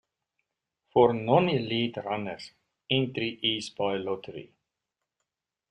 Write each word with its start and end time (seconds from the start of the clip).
For 0.93 1.13
non-elite 1.13 1.97
runners, 1.97 2.53
entry 2.89 3.39
is 3.43 3.69
by 3.69 3.97
lottery. 3.97 4.51